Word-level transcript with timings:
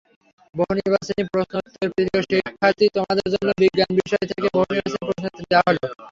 বহুনির্বাচনি 0.55 1.23
প্রশ্নোত্তরপ্রিয় 1.31 2.09
শিক্ষার্থী, 2.31 2.85
তোমাদের 2.95 3.27
জন্য 3.33 3.49
বিজ্ঞান 3.61 3.91
বিষয় 3.99 4.25
থেকে 4.29 4.47
বহুনির্বাচনি 4.47 4.99
প্রশ্নোত্তর 5.01 5.43
দেওয়া 5.51 5.65
হলো। 5.67 5.85